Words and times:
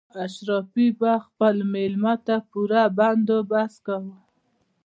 اشرافي 0.25 0.85
به 0.99 1.13
خپل 1.25 1.55
مېلمه 1.73 2.13
ته 2.25 2.35
پوره 2.49 2.83
بندوبست 2.97 3.77
کاوه. 3.85 4.15